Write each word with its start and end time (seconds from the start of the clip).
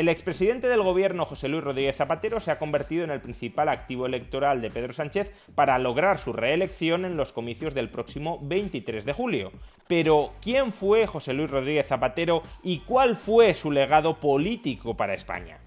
El 0.00 0.08
expresidente 0.08 0.66
del 0.66 0.82
gobierno 0.82 1.26
José 1.26 1.50
Luis 1.50 1.62
Rodríguez 1.62 1.94
Zapatero 1.94 2.40
se 2.40 2.50
ha 2.50 2.58
convertido 2.58 3.04
en 3.04 3.10
el 3.10 3.20
principal 3.20 3.68
activo 3.68 4.06
electoral 4.06 4.62
de 4.62 4.70
Pedro 4.70 4.94
Sánchez 4.94 5.30
para 5.54 5.78
lograr 5.78 6.18
su 6.18 6.32
reelección 6.32 7.04
en 7.04 7.18
los 7.18 7.34
comicios 7.34 7.74
del 7.74 7.90
próximo 7.90 8.38
23 8.40 9.04
de 9.04 9.12
julio. 9.12 9.52
Pero, 9.88 10.32
¿quién 10.40 10.72
fue 10.72 11.06
José 11.06 11.34
Luis 11.34 11.50
Rodríguez 11.50 11.86
Zapatero 11.86 12.42
y 12.62 12.78
cuál 12.78 13.14
fue 13.14 13.52
su 13.52 13.70
legado 13.70 14.20
político 14.20 14.96
para 14.96 15.12
España? 15.12 15.60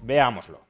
Veámoslo. 0.00 0.68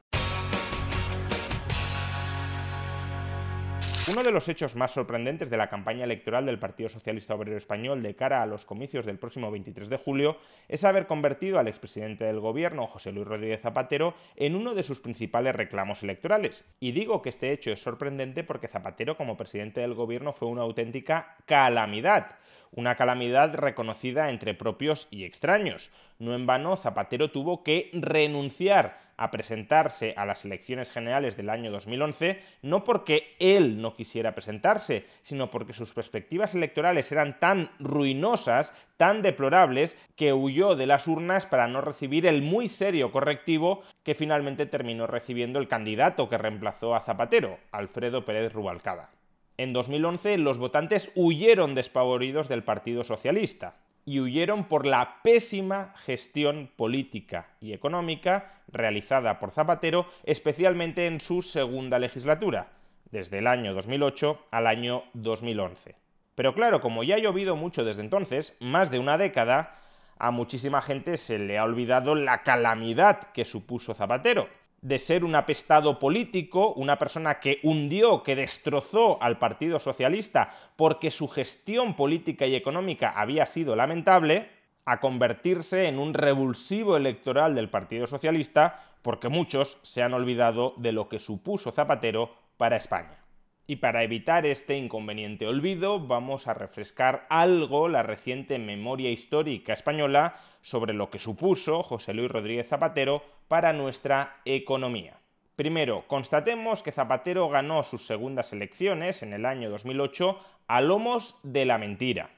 Uno 4.06 4.22
de 4.22 4.32
los 4.32 4.50
hechos 4.50 4.76
más 4.76 4.92
sorprendentes 4.92 5.48
de 5.48 5.56
la 5.56 5.70
campaña 5.70 6.04
electoral 6.04 6.45
del 6.45 6.58
Partido 6.58 6.90
Socialista 6.90 7.34
Obrero 7.34 7.56
Español 7.56 8.02
de 8.02 8.14
cara 8.14 8.42
a 8.42 8.46
los 8.46 8.66
comicios 8.66 9.06
del 9.06 9.18
próximo 9.18 9.50
23 9.50 9.88
de 9.88 9.96
julio 9.96 10.36
es 10.68 10.84
haber 10.84 11.06
convertido 11.06 11.58
al 11.58 11.68
expresidente 11.68 12.26
del 12.26 12.38
gobierno, 12.38 12.86
José 12.86 13.12
Luis 13.12 13.26
Rodríguez 13.26 13.62
Zapatero, 13.62 14.14
en 14.37 14.56
uno 14.56 14.74
de 14.74 14.82
sus 14.82 15.01
principales 15.01 15.56
reclamos 15.56 16.02
electorales. 16.02 16.66
Y 16.80 16.92
digo 16.92 17.23
que 17.23 17.30
este 17.30 17.51
hecho 17.51 17.70
es 17.70 17.80
sorprendente 17.80 18.45
porque 18.45 18.68
Zapatero 18.68 19.16
como 19.16 19.38
presidente 19.38 19.80
del 19.80 19.95
gobierno 19.95 20.34
fue 20.34 20.48
una 20.48 20.62
auténtica 20.62 21.36
calamidad 21.46 22.36
una 22.76 22.96
calamidad 22.96 23.54
reconocida 23.54 24.30
entre 24.30 24.52
propios 24.52 25.07
y 25.10 25.23
extraños. 25.23 25.92
No 26.18 26.34
en 26.34 26.45
vano, 26.45 26.76
Zapatero 26.76 27.30
tuvo 27.30 27.62
que 27.62 27.90
renunciar 27.92 28.98
a 29.16 29.30
presentarse 29.30 30.15
a 30.16 30.26
las 30.26 30.45
elecciones 30.45 30.90
generales 30.90 31.37
del 31.37 31.51
año 31.51 31.70
2011, 31.70 32.40
no 32.62 32.84
porque 32.84 33.37
él 33.38 33.80
no 33.80 33.95
quisiera 33.95 34.34
presentarse, 34.34 35.07
sino 35.23 35.51
porque 35.51 35.73
sus 35.73 35.95
perspectivas 35.95 36.54
electorales 36.54 37.10
eran 37.12 37.38
tan 37.38 37.70
ruinosas, 37.79 38.74
tan 38.96 39.23
deplorables, 39.23 39.96
que 40.16 40.32
huyó 40.32 40.76
de 40.76 40.87
las 40.87 41.07
urnas 41.07 41.46
para 41.46 41.68
no 41.68 41.80
recibir 41.80 42.26
el 42.26 42.42
muy 42.42 42.68
serio 42.68 43.12
correctivo 43.12 43.82
que 44.02 44.15
finalmente 44.15 44.66
terminó 44.66 45.07
recibiendo 45.07 45.59
el 45.59 45.68
candidato 45.68 46.29
que 46.29 46.38
reemplazó 46.38 46.95
a 46.95 47.01
Zapatero, 47.01 47.59
Alfredo 47.73 48.24
Pérez 48.24 48.52
Rubalcaba. 48.52 49.10
En 49.57 49.73
2011 49.73 50.38
los 50.38 50.59
votantes 50.59 51.12
huyeron 51.15 51.74
despavoridos 51.76 52.48
del 52.48 52.65
Partido 52.65 53.04
Socialista 53.04 53.84
y 54.05 54.21
huyeron 54.21 54.65
por 54.65 54.87
la 54.87 55.23
pésima 55.23 55.95
gestión 55.97 56.71
política 56.77 57.49
y 57.60 57.73
económica 57.73 58.60
realizada 58.69 59.38
por 59.38 59.51
Zapatero, 59.51 60.07
especialmente 60.24 61.07
en 61.07 61.21
su 61.21 61.43
segunda 61.43 61.99
legislatura, 61.99 62.73
desde 63.10 63.38
el 63.38 63.47
año 63.47 63.75
2008 63.75 64.47
al 64.50 64.66
año 64.66 65.05
2011. 65.15 65.97
Pero 66.34 66.55
claro, 66.55 66.81
como 66.81 67.05
ya 67.05 67.16
ha 67.16 67.19
llovido 67.19 67.56
mucho 67.56 67.84
desde 67.84 68.03
entonces, 68.03 68.56
más 68.60 68.91
de 68.91 68.99
una 68.99 69.19
década, 69.19 69.78
a 70.19 70.31
muchísima 70.31 70.82
gente 70.82 71.16
se 71.16 71.38
le 71.38 71.59
ha 71.59 71.65
olvidado 71.65 72.15
la 72.15 72.43
calamidad 72.43 73.32
que 73.32 73.44
supuso 73.44 73.94
Zapatero, 73.94 74.49
de 74.84 74.99
ser 74.99 75.25
un 75.25 75.34
apestado 75.34 75.99
político, 75.99 76.75
una 76.75 76.99
persona 76.99 77.41
que 77.41 77.59
hundió, 77.62 78.22
que 78.22 78.36
destrozó 78.36 79.20
al 79.22 79.38
Partido 79.38 79.81
Socialista 79.81 80.53
porque 80.76 81.10
su 81.10 81.26
gestión 81.26 81.97
política 81.97 82.47
y 82.47 82.54
económica 82.54 83.14
había 83.16 83.47
sido 83.47 83.75
lamentable, 83.76 84.50
a 84.84 85.00
convertirse 85.00 85.88
en 85.88 85.98
un 85.98 86.12
revulsivo 86.12 86.98
electoral 86.98 87.54
del 87.54 87.70
Partido 87.70 88.06
Socialista 88.06 88.84
porque 89.00 89.31
muchos 89.31 89.78
se 89.81 90.03
han 90.03 90.12
olvidado 90.12 90.75
de 90.76 90.92
lo 90.92 91.08
que 91.08 91.19
supuso 91.19 91.72
Zapatero 91.72 92.34
para 92.58 92.76
España. 92.76 93.23
Y 93.66 93.76
para 93.76 94.02
evitar 94.02 94.44
este 94.44 94.76
inconveniente 94.76 95.47
olvido, 95.47 95.98
vamos 95.98 96.48
a 96.48 96.54
refrescar 96.54 97.26
algo 97.30 97.88
la 97.88 98.02
reciente 98.02 98.58
memoria 98.58 99.10
histórica 99.10 99.72
española 99.72 100.36
sobre 100.60 100.92
lo 100.92 101.08
que 101.08 101.19
supuso 101.19 101.82
José 101.82 102.12
Luis 102.12 102.30
Rodríguez 102.30 102.69
Zapatero 102.69 103.22
para 103.48 103.72
nuestra 103.72 104.36
economía. 104.44 105.19
Primero, 105.56 106.04
constatemos 106.08 106.82
que 106.82 106.92
Zapatero 106.92 107.48
ganó 107.48 107.84
sus 107.84 108.06
segundas 108.06 108.52
elecciones 108.52 109.22
en 109.22 109.32
el 109.32 109.47
año 109.47 109.70
2008 109.70 110.38
a 110.66 110.81
lomos 110.82 111.38
de 111.42 111.64
la 111.64 111.78
mentira. 111.78 112.31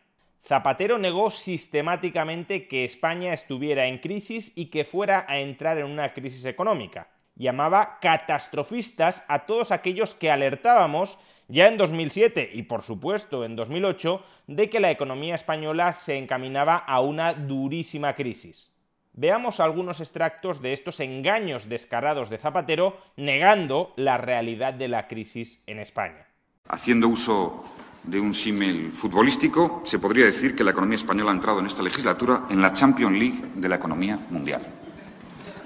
Zapatero 0.44 0.97
negó 0.97 1.32
sistemáticamente 1.32 2.69
que 2.69 2.84
España 2.84 3.32
estuviera 3.32 3.87
en 3.87 3.98
crisis 3.98 4.53
y 4.54 4.66
que 4.66 4.84
fuera 4.84 5.26
a 5.28 5.41
entrar 5.41 5.78
en 5.78 5.87
una 5.87 6.12
crisis 6.12 6.44
económica 6.44 7.08
llamaba 7.36 7.98
catastrofistas 8.00 9.24
a 9.28 9.41
todos 9.41 9.70
aquellos 9.70 10.14
que 10.14 10.30
alertábamos 10.30 11.19
ya 11.48 11.69
en 11.69 11.76
2007 11.76 12.50
y 12.52 12.62
por 12.62 12.82
supuesto 12.82 13.44
en 13.44 13.54
2008 13.54 14.22
de 14.48 14.69
que 14.69 14.80
la 14.80 14.91
economía 14.91 15.34
española 15.34 15.92
se 15.92 16.16
encaminaba 16.16 16.76
a 16.76 17.00
una 17.00 17.34
durísima 17.34 18.14
crisis. 18.14 18.72
Veamos 19.12 19.60
algunos 19.60 20.00
extractos 20.00 20.60
de 20.60 20.72
estos 20.72 21.00
engaños 21.00 21.69
descarados 21.69 22.28
de 22.28 22.38
Zapatero 22.38 22.98
negando 23.16 23.94
la 23.96 24.19
realidad 24.19 24.75
de 24.75 24.88
la 24.88 25.08
crisis 25.08 25.62
en 25.66 25.78
España. 25.78 26.26
Haciendo 26.69 27.08
uso 27.08 27.64
de 28.02 28.20
un 28.20 28.34
símil 28.34 28.92
futbolístico, 28.92 29.82
se 29.86 29.98
podría 29.98 30.26
decir 30.26 30.54
que 30.54 30.64
la 30.64 30.72
economía 30.72 30.96
española 30.96 31.30
ha 31.30 31.34
entrado 31.34 31.60
en 31.60 31.66
esta 31.66 31.82
legislatura 31.82 32.42
en 32.50 32.60
la 32.60 32.72
Champions 32.72 33.19
League 33.19 33.42
de 33.54 33.69
la 33.69 33.76
economía 33.76 34.19
mundial 34.30 34.62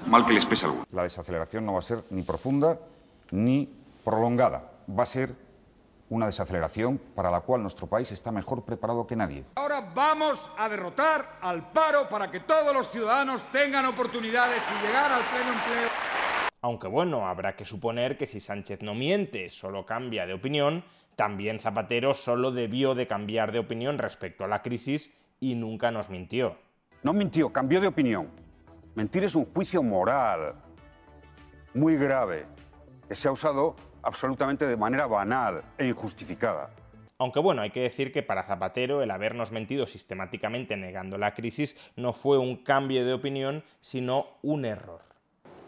mal 0.07 0.25
que 0.25 0.33
les 0.33 0.45
pese 0.45 0.65
algo. 0.65 0.85
La 0.91 1.03
desaceleración 1.03 1.65
no 1.65 1.73
va 1.73 1.79
a 1.79 1.83
ser 1.83 2.03
ni 2.09 2.21
profunda 2.21 2.79
ni 3.31 3.69
prolongada. 4.03 4.71
Va 4.89 5.03
a 5.03 5.05
ser 5.05 5.35
una 6.09 6.25
desaceleración 6.25 6.99
para 7.15 7.31
la 7.31 7.39
cual 7.39 7.61
nuestro 7.61 7.87
país 7.87 8.11
está 8.11 8.31
mejor 8.31 8.65
preparado 8.65 9.07
que 9.07 9.15
nadie. 9.15 9.45
Ahora 9.55 9.79
vamos 9.95 10.51
a 10.57 10.67
derrotar 10.67 11.37
al 11.41 11.71
paro 11.71 12.09
para 12.09 12.29
que 12.29 12.41
todos 12.41 12.73
los 12.73 12.89
ciudadanos 12.89 13.43
tengan 13.51 13.85
oportunidades 13.85 14.61
y 14.69 14.85
llegar 14.85 15.11
al 15.11 15.21
pleno 15.21 15.53
empleo. 15.53 15.89
Aunque 16.63 16.87
bueno, 16.87 17.27
habrá 17.27 17.55
que 17.55 17.65
suponer 17.65 18.17
que 18.17 18.27
si 18.27 18.39
Sánchez 18.39 18.81
no 18.81 18.93
miente, 18.93 19.49
solo 19.49 19.85
cambia 19.85 20.27
de 20.27 20.33
opinión, 20.33 20.83
también 21.15 21.59
Zapatero 21.59 22.13
solo 22.13 22.51
debió 22.51 22.93
de 22.93 23.07
cambiar 23.07 23.51
de 23.51 23.59
opinión 23.59 23.97
respecto 23.97 24.43
a 24.43 24.47
la 24.47 24.61
crisis 24.61 25.13
y 25.39 25.55
nunca 25.55 25.91
nos 25.91 26.09
mintió. 26.09 26.57
No 27.03 27.13
mintió, 27.13 27.51
cambió 27.51 27.81
de 27.81 27.87
opinión. 27.87 28.29
Mentir 28.95 29.23
es 29.23 29.35
un 29.35 29.45
juicio 29.45 29.81
moral 29.83 30.55
muy 31.73 31.95
grave 31.95 32.45
que 33.07 33.15
se 33.15 33.29
ha 33.29 33.31
usado 33.31 33.75
absolutamente 34.03 34.65
de 34.65 34.75
manera 34.75 35.07
banal 35.07 35.63
e 35.77 35.87
injustificada. 35.87 36.71
Aunque 37.17 37.39
bueno, 37.39 37.61
hay 37.61 37.71
que 37.71 37.81
decir 37.81 38.11
que 38.11 38.23
para 38.23 38.43
Zapatero 38.43 39.01
el 39.01 39.11
habernos 39.11 39.51
mentido 39.51 39.87
sistemáticamente 39.87 40.75
negando 40.75 41.17
la 41.17 41.33
crisis 41.35 41.77
no 41.95 42.11
fue 42.13 42.37
un 42.37 42.63
cambio 42.63 43.05
de 43.05 43.13
opinión, 43.13 43.63
sino 43.79 44.27
un 44.41 44.65
error. 44.65 45.01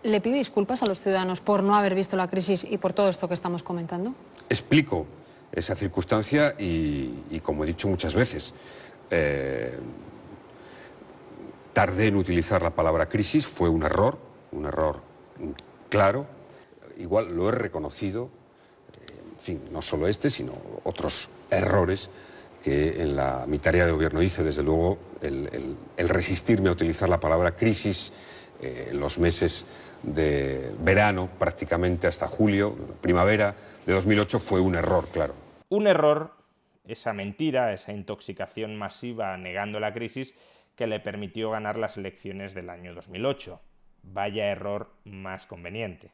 ¿Le 0.01 0.19
pide 0.19 0.35
disculpas 0.35 0.83
a 0.83 0.85
los 0.85 0.99
ciudadanos 0.99 1.39
por 1.39 1.63
no 1.63 1.75
haber 1.75 1.95
visto 1.95 2.17
la 2.17 2.27
crisis 2.27 2.65
y 2.69 2.77
por 2.77 2.91
todo 2.91 3.07
esto 3.07 3.29
que 3.29 3.35
estamos 3.35 3.63
comentando? 3.63 4.13
Explico 4.49 5.05
esa 5.51 5.75
circunstancia 5.75 6.55
y, 6.57 7.39
como 7.41 7.63
he 7.63 7.67
dicho 7.67 7.87
muchas 7.87 8.15
veces, 8.15 8.53
eh, 9.09 9.79
Tardé 11.73 12.07
en 12.07 12.15
utilizar 12.15 12.61
la 12.61 12.69
palabra 12.69 13.09
crisis, 13.09 13.47
fue 13.47 13.67
un 13.69 13.83
error, 13.83 14.17
un 14.51 14.65
error 14.65 15.01
claro. 15.89 16.25
Igual 16.97 17.35
lo 17.35 17.49
he 17.49 17.51
reconocido, 17.51 18.29
fin, 19.43 19.61
no 19.71 19.81
solo 19.81 20.07
este, 20.07 20.29
sino 20.29 20.53
otros 20.85 21.29
errores 21.51 22.09
que 22.63 23.01
en 23.01 23.15
la, 23.15 23.45
mi 23.45 23.59
tarea 23.59 23.85
de 23.85 23.91
gobierno 23.91 24.21
hice, 24.21 24.41
desde 24.41 24.63
luego, 24.63 24.97
el, 25.21 25.77
resistirme 25.97 26.69
a 26.69 26.71
utilizar 26.71 27.09
la 27.09 27.19
palabra 27.19 27.55
crisis 27.55 28.13
eh, 28.61 28.89
en 28.91 28.99
los 28.99 29.19
meses 29.19 29.65
de 30.01 30.71
verano, 30.79 31.29
prácticamente 31.37 32.07
hasta 32.07 32.27
julio, 32.27 32.73
primavera 33.01 33.53
de 33.85 33.93
2008, 33.93 34.39
fue 34.39 34.61
un 34.61 34.75
error, 34.75 35.07
claro. 35.11 35.33
Un 35.69 35.87
error, 35.87 36.31
esa 36.87 37.11
mentira, 37.11 37.73
esa 37.73 37.91
intoxicación 37.91 38.77
masiva 38.77 39.35
negando 39.35 39.81
la 39.81 39.93
crisis, 39.93 40.35
que 40.75 40.87
le 40.87 40.99
permitió 40.99 41.51
ganar 41.51 41.77
las 41.77 41.97
elecciones 41.97 42.53
del 42.53 42.69
año 42.69 42.93
2008. 42.93 43.59
Vaya 44.03 44.51
error 44.51 44.91
más 45.05 45.45
conveniente. 45.45 46.11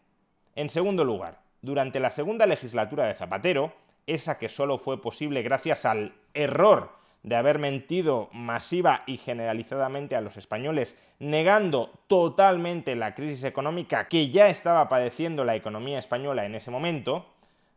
En 0.56 0.70
segundo 0.70 1.04
lugar, 1.04 1.40
durante 1.62 2.00
la 2.00 2.12
segunda 2.12 2.46
legislatura 2.46 3.08
de 3.08 3.14
Zapatero, 3.14 3.74
esa 4.08 4.38
que 4.38 4.50
solo 4.50 4.78
fue 4.78 5.02
posible 5.02 5.42
gracias 5.42 5.86
al 5.86 6.14
error 6.34 6.98
de 7.24 7.36
haber 7.36 7.60
mentido 7.60 8.30
masiva 8.32 9.04
y 9.06 9.18
generalizadamente 9.18 10.16
a 10.16 10.22
los 10.22 10.38
españoles, 10.38 10.98
negando 11.20 11.92
totalmente 12.08 12.96
la 12.96 13.14
crisis 13.14 13.44
económica 13.44 14.08
que 14.08 14.30
ya 14.30 14.48
estaba 14.48 14.88
padeciendo 14.88 15.44
la 15.44 15.56
economía 15.56 16.00
española 16.00 16.46
en 16.46 16.56
ese 16.56 16.72
momento, 16.72 17.26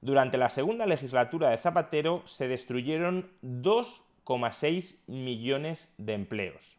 durante 0.00 0.38
la 0.38 0.50
segunda 0.50 0.86
legislatura 0.86 1.50
de 1.50 1.58
Zapatero 1.58 2.22
se 2.24 2.48
destruyeron 2.48 3.30
2,6 4.26 5.06
millones 5.06 5.94
de 5.98 6.14
empleos. 6.14 6.78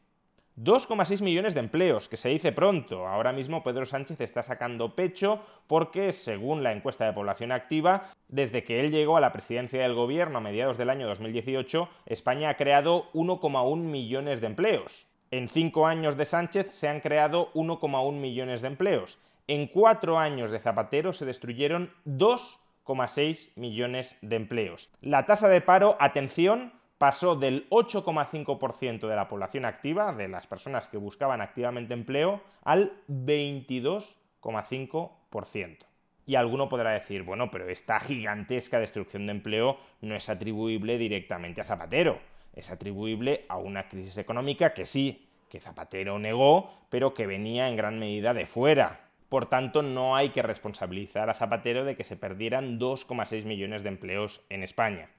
2,6 0.58 1.24
millones 1.24 1.56
de 1.56 1.62
empleos, 1.62 2.08
que 2.10 2.18
se 2.18 2.30
dice 2.30 2.52
pronto. 2.52 3.08
Ahora 3.08 3.32
mismo 3.34 3.64
Pedro 3.64 3.86
Sánchez 3.86 4.22
está 4.22 4.44
sacando 4.44 4.96
pecho 4.96 5.42
porque, 5.66 6.14
según 6.14 6.62
la 6.62 6.72
encuesta 6.72 7.06
de 7.06 7.14
población 7.14 7.52
activa, 7.52 8.12
desde 8.28 8.64
que 8.64 8.80
él 8.80 8.92
llegó 8.92 9.18
a 9.18 9.22
la 9.22 9.32
presidencia 9.32 9.82
del 9.82 9.96
gobierno 9.96 10.38
a 10.38 10.42
mediados 10.42 10.78
del 10.78 10.92
año 10.92 11.08
2018, 11.08 11.90
España 12.06 12.50
ha 12.50 12.58
creado 12.58 13.12
1,1 13.14 13.78
millones 13.78 14.42
de 14.42 14.48
empleos. 14.48 15.08
En 15.32 15.50
cinco 15.50 15.88
años 15.88 16.18
de 16.18 16.26
Sánchez 16.26 16.68
se 16.70 16.88
han 16.88 17.00
creado 17.00 17.52
1,1 17.54 18.12
millones 18.14 18.62
de 18.62 18.68
empleos. 18.68 19.18
En 19.48 19.66
cuatro 19.66 20.20
años 20.20 20.52
de 20.52 20.60
Zapatero 20.60 21.14
se 21.14 21.26
destruyeron 21.26 21.92
2,6 22.06 23.50
millones 23.56 24.18
de 24.22 24.36
empleos. 24.36 24.92
La 25.02 25.26
tasa 25.26 25.50
de 25.50 25.62
paro, 25.62 25.98
atención, 26.00 26.74
pasó 26.98 27.36
del 27.36 27.70
8,5% 27.70 29.08
de 29.08 29.16
la 29.16 29.28
población 29.28 29.66
activa, 29.66 30.12
de 30.14 30.28
las 30.28 30.48
personas 30.48 30.88
que 30.88 30.98
buscaban 30.98 31.42
activamente 31.42 31.94
empleo, 31.94 32.42
al 32.64 33.04
22,5%. 33.10 35.78
Y 36.26 36.36
alguno 36.36 36.70
podrá 36.70 36.92
decir, 36.92 37.24
bueno, 37.24 37.52
pero 37.52 37.68
esta 37.68 38.00
gigantesca 38.00 38.80
destrucción 38.80 39.26
de 39.26 39.34
empleo 39.34 39.78
no 40.02 40.16
es 40.16 40.30
atribuible 40.30 40.98
directamente 40.98 41.60
a 41.60 41.66
Zapatero, 41.66 42.20
es 42.54 42.70
atribuible 42.70 43.46
a 43.50 43.58
una 43.58 43.90
crisis 43.90 44.18
económica 44.18 44.74
que 44.74 44.86
sí, 44.86 45.28
que 45.50 45.60
Zapatero 45.60 46.20
negó, 46.20 46.72
pero 46.90 47.14
que 47.14 47.28
venía 47.28 47.68
en 47.68 47.76
gran 47.76 48.00
medida 48.00 48.34
de 48.34 48.46
fuera. 48.46 49.02
Por 49.28 49.48
tanto, 49.48 49.82
no 49.82 50.16
hay 50.16 50.30
que 50.30 50.44
responsabilizar 50.44 51.30
a 51.30 51.34
Zapatero 51.34 51.84
de 51.84 51.96
que 51.96 52.04
se 52.04 52.16
perdieran 52.16 52.80
2,6 52.80 53.46
millones 53.46 53.84
de 53.84 53.90
empleos 53.90 54.42
en 54.50 54.64
España. 54.64 55.10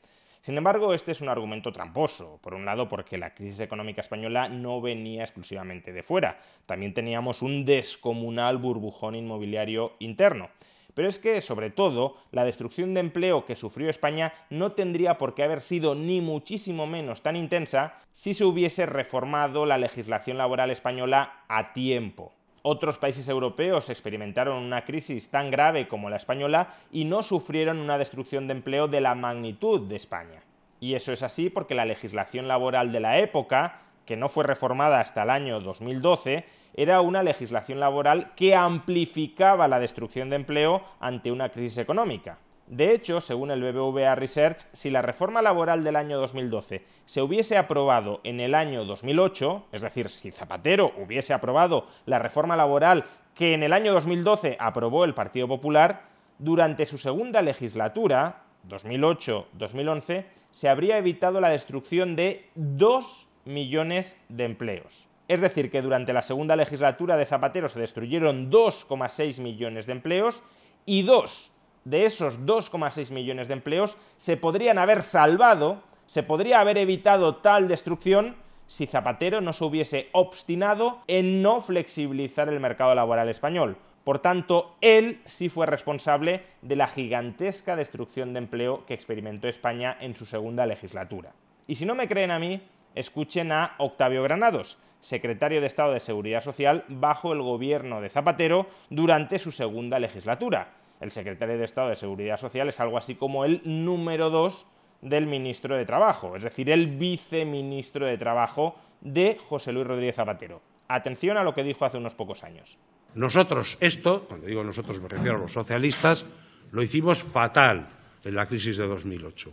Sin 0.44 0.58
embargo, 0.58 0.93
este 0.93 1.11
es 1.12 1.23
un 1.23 1.31
argumento 1.31 1.73
tramposo. 1.73 2.38
Por 2.43 2.52
un 2.52 2.67
lado, 2.67 2.87
porque 2.87 3.17
la 3.17 3.32
crisis 3.32 3.61
económica 3.61 4.02
española 4.02 4.46
no 4.46 4.82
venía 4.82 5.23
exclusivamente 5.23 5.91
de 5.91 6.02
fuera. 6.02 6.38
También 6.67 6.93
teníamos 6.93 7.41
un 7.41 7.64
descomunal 7.64 8.58
burbujón 8.58 9.14
inmobiliario 9.14 9.94
interno. 10.00 10.50
Pero 10.93 11.08
es 11.08 11.19
que, 11.19 11.41
sobre 11.41 11.70
todo, 11.70 12.19
la 12.31 12.44
destrucción 12.44 12.93
de 12.93 13.00
empleo 13.00 13.46
que 13.46 13.56
sufrió 13.56 13.88
España 13.88 14.35
no 14.50 14.73
tendría 14.73 15.17
por 15.17 15.35
qué 15.35 15.44
haber 15.44 15.62
sido 15.62 15.94
ni 15.94 16.20
muchísimo 16.20 16.87
menos 16.87 17.23
tan 17.23 17.37
intensa 17.37 17.94
si 18.12 18.35
se 18.35 18.44
hubiese 18.44 18.85
reformado 18.85 19.64
la 19.64 19.79
legislación 19.79 20.37
laboral 20.37 20.70
española 20.70 21.43
a 21.49 21.73
tiempo. 21.73 22.35
Otros 22.67 22.97
países 22.97 23.29
europeos 23.29 23.91
experimentaron 23.91 24.57
una 24.57 24.87
crisis 24.87 25.31
tan 25.31 25.51
grave 25.51 25.87
como 25.87 26.09
la 26.09 26.17
española 26.17 26.69
y 26.91 27.05
no 27.05 27.23
sufrieron 27.23 27.79
una 27.79 27.99
destrucción 27.99 28.47
de 28.47 28.55
empleo 28.55 28.89
de 28.89 29.03
la 29.03 29.15
magnitud 29.15 29.83
de 29.83 29.97
España. 29.97 30.43
Y 30.81 30.95
eso 30.95 31.13
es 31.13 31.23
así 31.23 31.51
porque 31.51 31.75
la 31.75 31.85
legislación 31.85 32.49
laboral 32.49 32.91
de 32.91 33.01
la 33.01 33.19
época, 33.19 33.83
que 34.07 34.17
no 34.17 34.31
fue 34.31 34.45
reformada 34.45 35.01
hasta 35.01 35.25
el 35.25 35.29
año 35.29 35.61
2012, 35.61 36.47
era 36.73 37.03
una 37.03 37.23
legislación 37.23 37.81
laboral 37.81 38.33
que 38.35 38.55
amplificaba 38.55 39.69
la 39.69 39.79
destrucción 39.79 40.31
de 40.31 40.37
empleo 40.37 40.83
ante 41.01 41.31
una 41.31 41.51
crisis 41.51 41.77
económica. 41.77 42.39
De 42.67 42.95
hecho, 42.95 43.21
según 43.21 43.51
el 43.51 43.63
BBVA 43.63 44.15
Research, 44.15 44.67
si 44.73 44.89
la 44.89 45.03
reforma 45.03 45.43
laboral 45.43 45.85
del 45.85 45.97
año 45.97 46.19
2012 46.19 46.83
se 47.05 47.21
hubiese 47.21 47.59
aprobado 47.59 48.21
en 48.25 48.41
el 48.41 48.55
año 48.55 48.87
2008, 48.87 49.67
es 49.71 49.83
decir, 49.83 50.09
si 50.09 50.31
Zapatero 50.31 50.93
hubiese 50.97 51.35
aprobado 51.35 51.87
la 52.07 52.19
reforma 52.19 52.57
laboral 52.57 53.05
que 53.35 53.53
en 53.53 53.63
el 53.63 53.75
año 53.75 53.93
2012 53.93 54.57
aprobó 54.59 55.05
el 55.05 55.13
Partido 55.13 55.47
Popular, 55.47 56.05
durante 56.39 56.87
su 56.87 56.97
segunda 56.97 57.43
legislatura, 57.43 58.45
2008-2011, 58.69 60.25
se 60.51 60.69
habría 60.69 60.97
evitado 60.97 61.41
la 61.41 61.51
destrucción 61.51 62.17
de 62.17 62.49
2 62.55 63.29
millones 63.45 64.19
de 64.29 64.45
empleos. 64.45 65.07
Es 65.29 65.41
decir, 65.41 65.71
que 65.71 65.83
durante 65.83 66.13
la 66.13 66.23
segunda 66.23 66.57
legislatura 66.57 67.17
de 67.17 67.27
Zapatero 67.27 67.69
se 67.69 67.79
destruyeron 67.79 68.51
2,6 68.51 69.41
millones 69.41 69.87
de 69.87 69.93
empleos 69.93 70.43
y 70.87 71.03
2 71.03 71.54
de 71.85 72.07
esos 72.07 72.41
2,6 72.41 73.11
millones 73.11 73.49
de 73.49 73.55
empleos 73.55 73.97
se 74.17 74.37
podrían 74.37 74.79
haber 74.79 75.03
salvado, 75.03 75.83
se 76.07 76.23
podría 76.23 76.61
haber 76.61 76.79
evitado 76.79 77.37
tal 77.37 77.69
destrucción 77.69 78.37
si 78.67 78.87
Zapatero 78.87 79.41
no 79.41 79.53
se 79.53 79.65
hubiese 79.65 80.09
obstinado 80.13 81.03
en 81.07 81.43
no 81.43 81.61
flexibilizar 81.61 82.49
el 82.49 82.61
mercado 82.61 82.95
laboral 82.95 83.29
español. 83.29 83.77
Por 84.05 84.19
tanto, 84.19 84.77
él 84.81 85.21
sí 85.25 85.49
fue 85.49 85.67
responsable 85.67 86.43
de 86.63 86.77
la 86.77 86.87
gigantesca 86.87 87.77
destrucción 87.77 88.33
de 88.33 88.39
empleo 88.39 88.85
que 88.87 88.95
experimentó 88.95 89.49
España 89.49 89.97
en 90.01 90.15
su 90.15 90.27
segunda 90.27 90.67
legislatura. 90.67 91.33
Y 91.67 91.77
si 91.77 91.87
no 91.87 91.95
me 91.95 92.09
creen 92.09 92.31
a 92.31 92.39
mí, 92.39 92.63
escuchen 92.95 93.51
a 93.53 93.75
Octavio 93.79 94.23
Granados, 94.23 94.79
secretario 95.01 95.61
de 95.61 95.67
Estado 95.67 95.93
de 95.93 96.01
Seguridad 96.01 96.43
Social 96.43 96.85
bajo 96.89 97.33
el 97.33 97.41
gobierno 97.41 98.01
de 98.03 98.11
Zapatero 98.11 98.67
durante 98.91 99.39
su 99.39 99.53
segunda 99.53 99.99
legislatura 99.99 100.69
el 101.05 101.11
secretario 101.11 101.59
de 101.59 101.67
Estado 101.67 101.91
de 101.91 101.97
Seguridad 101.97 102.41
Social 102.41 102.71
es 102.71 102.81
algo 102.81 102.97
así 102.97 103.15
como 103.15 103.45
el 103.45 103.61
número 103.65 104.31
dos 104.31 104.67
del 105.03 105.27
ministro 105.27 105.77
de 105.77 105.85
Trabajo, 105.85 106.35
es 106.35 106.45
decir, 106.45 106.71
el 106.71 106.87
viceministro 106.87 108.06
de 108.06 108.17
Trabajo 108.17 108.75
de 109.03 109.37
José 109.39 109.75
Luis 109.75 109.87
Rodríguez 109.87 110.17
Zapatero. 110.17 110.62
Atención 110.89 111.37
a 111.37 111.45
lo 111.45 111.55
que 111.55 111.62
dijo 111.62 111.85
hace 111.85 111.99
unos 111.99 112.15
pocos 112.15 112.43
años. 112.43 112.79
Nosotros 113.15 113.77
esto, 113.81 114.25
cuando 114.27 114.47
digo 114.47 114.65
nosotros 114.65 114.99
me 115.03 115.09
refiero 115.09 115.37
a 115.37 115.41
los 115.41 115.53
socialistas, 115.53 116.25
lo 116.73 116.83
hicimos 116.83 117.23
fatal 117.23 117.87
en 118.25 118.35
la 118.35 118.47
crisis 118.47 118.79
de 118.79 118.87
2008, 118.87 119.53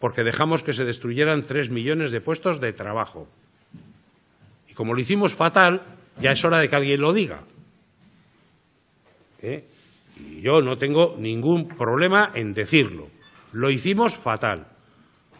porque 0.00 0.24
dejamos 0.24 0.64
que 0.64 0.72
se 0.72 0.84
destruyeran 0.84 1.46
tres 1.46 1.70
millones 1.70 2.10
de 2.10 2.20
puestos 2.20 2.60
de 2.60 2.72
trabajo. 2.72 3.28
Y 4.68 4.74
como 4.74 4.92
lo 4.92 5.00
hicimos 5.00 5.36
fatal, 5.36 5.82
ya 6.20 6.32
es 6.32 6.44
hora 6.44 6.58
de 6.58 6.68
que 6.68 6.74
alguien 6.74 7.00
lo 7.00 7.12
diga. 7.12 7.44
¿Eh? 9.40 9.68
Y 10.18 10.40
yo 10.40 10.60
no 10.60 10.78
tengo 10.78 11.16
ningún 11.18 11.68
problema 11.68 12.30
en 12.34 12.54
decirlo. 12.54 13.08
Lo 13.52 13.70
hicimos 13.70 14.16
fatal. 14.16 14.66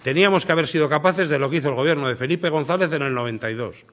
Teníamos 0.02 0.44
que 0.44 0.52
haber 0.52 0.66
sido 0.66 0.88
capaces 0.88 1.28
de 1.28 1.38
lo 1.38 1.48
que 1.48 1.56
hizo 1.56 1.70
el 1.70 1.74
gobierno 1.74 2.08
de 2.08 2.16
Felipe 2.16 2.50
González 2.50 2.92
en 2.92 3.02
el 3.02 3.14
92. 3.14 3.84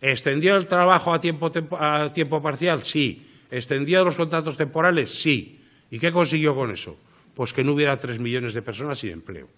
¿Extendió 0.00 0.56
el 0.56 0.66
trabajo 0.66 1.12
a 1.12 1.20
tiempo, 1.20 1.50
a 1.78 2.12
tiempo 2.12 2.42
parcial? 2.42 2.82
Sí. 2.82 3.26
¿Extendió 3.50 4.04
los 4.04 4.16
contratos 4.16 4.56
temporales? 4.56 5.10
Sí. 5.10 5.60
¿Y 5.90 5.98
qué 5.98 6.12
consiguió 6.12 6.54
con 6.54 6.70
eso? 6.70 6.96
Pues 7.34 7.52
que 7.52 7.64
no 7.64 7.72
hubiera 7.72 7.96
tres 7.96 8.18
millones 8.18 8.54
de 8.54 8.62
personas 8.62 8.98
sin 8.98 9.10
empleo. 9.10 9.48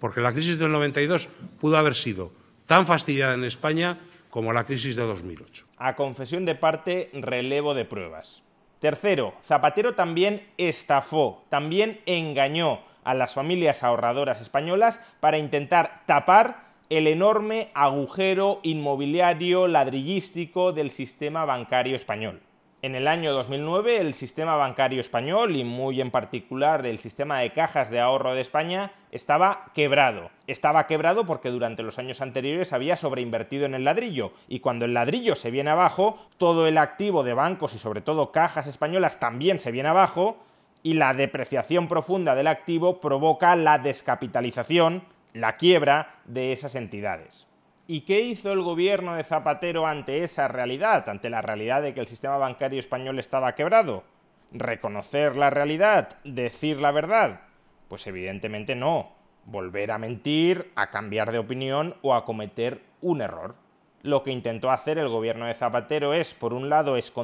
Porque 0.00 0.20
la 0.20 0.32
crisis 0.32 0.58
del 0.58 0.72
92 0.72 1.28
pudo 1.60 1.76
haber 1.76 1.94
sido 1.94 2.32
tan 2.66 2.86
fastidiada 2.86 3.34
en 3.34 3.44
España 3.44 3.98
como 4.30 4.52
la 4.52 4.64
crisis 4.64 4.96
de 4.96 5.02
2008. 5.02 5.64
A 5.76 5.96
confesión 5.96 6.44
de 6.44 6.54
parte, 6.54 7.10
relevo 7.12 7.74
de 7.74 7.84
pruebas. 7.84 8.42
Tercero, 8.84 9.32
Zapatero 9.42 9.94
también 9.94 10.46
estafó, 10.58 11.42
también 11.48 12.02
engañó 12.04 12.80
a 13.02 13.14
las 13.14 13.32
familias 13.32 13.82
ahorradoras 13.82 14.42
españolas 14.42 15.00
para 15.20 15.38
intentar 15.38 16.02
tapar 16.04 16.64
el 16.90 17.06
enorme 17.06 17.70
agujero 17.72 18.60
inmobiliario 18.62 19.68
ladrillístico 19.68 20.74
del 20.74 20.90
sistema 20.90 21.46
bancario 21.46 21.96
español. 21.96 22.42
En 22.84 22.94
el 22.94 23.08
año 23.08 23.32
2009 23.32 23.96
el 23.96 24.12
sistema 24.12 24.56
bancario 24.56 25.00
español 25.00 25.56
y 25.56 25.64
muy 25.64 26.02
en 26.02 26.10
particular 26.10 26.84
el 26.84 26.98
sistema 26.98 27.38
de 27.38 27.50
cajas 27.50 27.88
de 27.88 27.98
ahorro 27.98 28.34
de 28.34 28.42
España 28.42 28.92
estaba 29.10 29.70
quebrado. 29.72 30.30
Estaba 30.46 30.86
quebrado 30.86 31.24
porque 31.24 31.48
durante 31.48 31.82
los 31.82 31.98
años 31.98 32.20
anteriores 32.20 32.74
había 32.74 32.98
sobreinvertido 32.98 33.64
en 33.64 33.72
el 33.72 33.84
ladrillo 33.84 34.32
y 34.48 34.60
cuando 34.60 34.84
el 34.84 34.92
ladrillo 34.92 35.34
se 35.34 35.50
viene 35.50 35.70
abajo, 35.70 36.18
todo 36.36 36.66
el 36.66 36.76
activo 36.76 37.22
de 37.22 37.32
bancos 37.32 37.74
y 37.74 37.78
sobre 37.78 38.02
todo 38.02 38.32
cajas 38.32 38.66
españolas 38.66 39.18
también 39.18 39.58
se 39.58 39.72
viene 39.72 39.88
abajo 39.88 40.36
y 40.82 40.92
la 40.92 41.14
depreciación 41.14 41.88
profunda 41.88 42.34
del 42.34 42.48
activo 42.48 43.00
provoca 43.00 43.56
la 43.56 43.78
descapitalización, 43.78 45.04
la 45.32 45.56
quiebra 45.56 46.16
de 46.26 46.52
esas 46.52 46.74
entidades. 46.74 47.46
¿Y 47.86 48.02
qué 48.02 48.20
hizo 48.20 48.50
el 48.50 48.62
gobierno 48.62 49.14
de 49.14 49.24
Zapatero 49.24 49.86
ante 49.86 50.24
esa 50.24 50.48
realidad, 50.48 51.06
ante 51.10 51.28
la 51.28 51.42
realidad 51.42 51.82
de 51.82 51.92
que 51.92 52.00
el 52.00 52.06
sistema 52.06 52.38
bancario 52.38 52.80
español 52.80 53.18
estaba 53.18 53.54
quebrado? 53.54 54.04
¿Reconocer 54.52 55.36
la 55.36 55.50
realidad? 55.50 56.16
¿Decir 56.24 56.80
la 56.80 56.92
verdad? 56.92 57.42
Pues 57.88 58.06
evidentemente 58.06 58.74
no. 58.74 59.12
Volver 59.44 59.90
a 59.90 59.98
mentir, 59.98 60.72
a 60.76 60.88
cambiar 60.88 61.30
de 61.30 61.38
opinión 61.38 61.96
o 62.00 62.14
a 62.14 62.24
cometer 62.24 62.80
un 63.02 63.20
error. 63.20 63.54
Lo 64.00 64.22
que 64.22 64.30
intentó 64.30 64.70
hacer 64.70 64.96
el 64.96 65.10
gobierno 65.10 65.44
de 65.44 65.52
Zapatero 65.52 66.14
es, 66.14 66.32
por 66.32 66.54
un 66.54 66.70
lado, 66.70 66.96
esconder. 66.96 67.23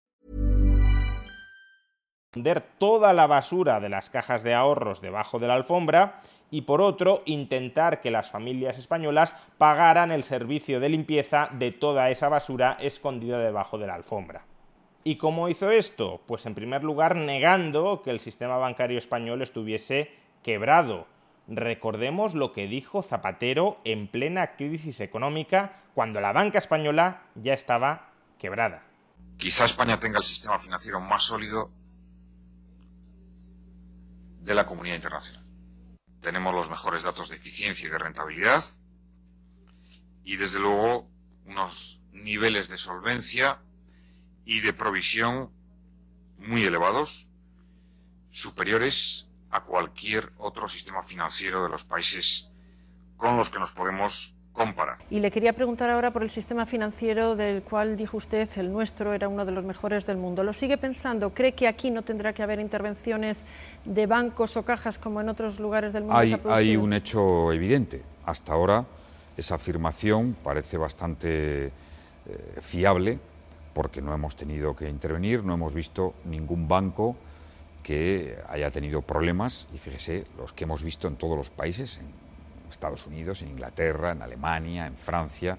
Toda 2.77 3.13
la 3.13 3.27
basura 3.27 3.79
de 3.79 3.89
las 3.89 4.09
cajas 4.09 4.43
de 4.43 4.53
ahorros 4.53 5.01
debajo 5.01 5.37
de 5.37 5.47
la 5.47 5.55
alfombra 5.55 6.21
y 6.49 6.61
por 6.61 6.81
otro 6.81 7.23
intentar 7.25 8.01
que 8.01 8.11
las 8.11 8.29
familias 8.29 8.77
españolas 8.77 9.35
pagaran 9.57 10.11
el 10.11 10.23
servicio 10.23 10.79
de 10.79 10.89
limpieza 10.89 11.49
de 11.51 11.71
toda 11.71 12.09
esa 12.09 12.29
basura 12.29 12.77
escondida 12.79 13.37
debajo 13.37 13.77
de 13.77 13.87
la 13.87 13.95
alfombra. 13.95 14.45
¿Y 15.03 15.17
cómo 15.17 15.49
hizo 15.49 15.71
esto? 15.71 16.21
Pues 16.25 16.45
en 16.45 16.55
primer 16.55 16.83
lugar 16.83 17.15
negando 17.15 18.01
que 18.01 18.11
el 18.11 18.19
sistema 18.19 18.57
bancario 18.57 18.97
español 18.97 19.41
estuviese 19.41 20.11
quebrado, 20.43 21.07
Recordemos 21.47 22.33
lo 22.33 22.53
que 22.53 22.67
dijo 22.67 23.01
Zapatero 23.01 23.81
en 23.83 24.07
plena 24.07 24.55
crisis 24.55 25.01
económica 25.01 25.81
cuando 25.93 26.21
la 26.21 26.31
banca 26.31 26.59
española 26.59 27.23
ya 27.35 27.53
estaba 27.53 28.11
quebrada. 28.39 28.83
Quizá 29.37 29.65
España 29.65 29.99
tenga 29.99 30.19
el 30.19 30.23
sistema 30.23 30.59
financiero 30.59 31.01
más 31.01 31.23
sólido 31.23 31.71
de 34.41 34.55
la 34.55 34.65
comunidad 34.65 34.95
internacional. 34.95 35.45
Tenemos 36.19 36.53
los 36.53 36.69
mejores 36.69 37.03
datos 37.03 37.29
de 37.29 37.35
eficiencia 37.35 37.87
y 37.87 37.91
de 37.91 37.97
rentabilidad 37.97 38.63
y 40.23 40.35
desde 40.35 40.59
luego 40.59 41.09
unos 41.45 42.01
niveles 42.11 42.67
de 42.67 42.77
solvencia 42.77 43.61
y 44.45 44.59
de 44.59 44.73
provisión 44.73 45.51
muy 46.37 46.63
elevados, 46.63 47.29
superiores 48.31 49.31
a 49.51 49.63
cualquier 49.63 50.33
otro 50.37 50.67
sistema 50.67 51.03
financiero 51.03 51.63
de 51.63 51.69
los 51.69 51.83
países 51.83 52.51
con 53.17 53.37
los 53.37 53.49
que 53.49 53.59
nos 53.59 53.71
podemos 53.71 54.35
Y 55.09 55.19
le 55.19 55.31
quería 55.31 55.53
preguntar 55.53 55.89
ahora 55.89 56.11
por 56.11 56.23
el 56.23 56.29
sistema 56.29 56.65
financiero 56.65 57.35
del 57.35 57.63
cual 57.63 57.97
dijo 57.97 58.17
usted, 58.17 58.47
el 58.57 58.71
nuestro 58.71 59.13
era 59.13 59.27
uno 59.27 59.45
de 59.45 59.51
los 59.51 59.63
mejores 59.63 60.05
del 60.05 60.17
mundo. 60.17 60.43
¿Lo 60.43 60.53
sigue 60.53 60.77
pensando? 60.77 61.33
¿Cree 61.33 61.53
que 61.53 61.67
aquí 61.67 61.89
no 61.89 62.01
tendrá 62.01 62.33
que 62.33 62.43
haber 62.43 62.59
intervenciones 62.59 63.43
de 63.85 64.05
bancos 64.07 64.57
o 64.57 64.63
cajas 64.63 64.97
como 64.97 65.21
en 65.21 65.29
otros 65.29 65.59
lugares 65.59 65.93
del 65.93 66.03
mundo? 66.03 66.17
Hay, 66.17 66.37
hay 66.45 66.75
un 66.77 66.93
hecho 66.93 67.51
evidente. 67.51 68.03
Hasta 68.25 68.53
ahora 68.53 68.85
esa 69.35 69.55
afirmación 69.55 70.35
parece 70.43 70.77
bastante 70.77 71.65
eh, 71.65 71.71
fiable 72.61 73.19
porque 73.73 74.01
no 74.01 74.13
hemos 74.13 74.35
tenido 74.35 74.75
que 74.75 74.89
intervenir, 74.89 75.43
no 75.43 75.53
hemos 75.53 75.73
visto 75.73 76.13
ningún 76.25 76.67
banco 76.67 77.15
que 77.83 78.37
haya 78.47 78.69
tenido 78.69 79.01
problemas, 79.01 79.67
y 79.73 79.77
fíjese 79.77 80.25
los 80.37 80.53
que 80.53 80.65
hemos 80.65 80.83
visto 80.83 81.07
en 81.07 81.15
todos 81.15 81.35
los 81.35 81.49
países, 81.49 81.97
en 81.97 82.05
Estados 82.71 83.05
Unidos, 83.07 83.41
en 83.41 83.49
Inglaterra, 83.49 84.11
en 84.11 84.21
Alemania, 84.21 84.87
en 84.87 84.97
Francia, 84.97 85.57